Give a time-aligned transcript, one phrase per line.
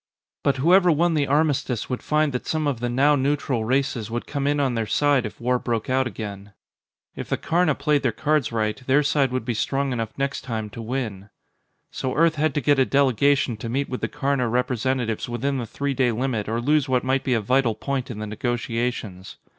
[0.41, 4.25] But whoever won the armistice would find that some of the now neutral races would
[4.25, 6.53] come in on their side if war broke out again.
[7.15, 10.71] If the Karna played their cards right, their side would be strong enough next time
[10.71, 11.29] to win.
[11.91, 15.67] So Earth had to get a delegation to meet with the Karna representatives within the
[15.67, 19.37] three day limit or lose what might be a vital point in the negotiations.